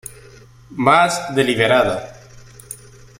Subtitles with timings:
[0.87, 1.95] Más deliberada.